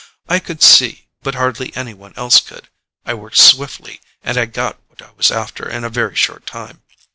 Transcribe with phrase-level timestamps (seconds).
[0.27, 2.69] I could see, but hardly anyone else could.
[3.05, 6.81] I worked swiftly, and I got what I was after in a very short time.